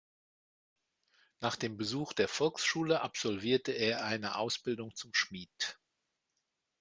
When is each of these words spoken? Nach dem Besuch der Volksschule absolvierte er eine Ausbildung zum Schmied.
Nach 1.41 1.55
dem 1.55 1.77
Besuch 1.77 2.13
der 2.13 2.27
Volksschule 2.27 3.01
absolvierte 3.01 3.71
er 3.73 4.03
eine 4.03 4.35
Ausbildung 4.35 4.95
zum 4.95 5.13
Schmied. 5.13 5.77